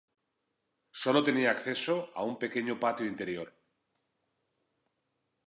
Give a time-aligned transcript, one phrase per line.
[1.01, 3.49] Solo tenía acceso a un pequeño patio interior.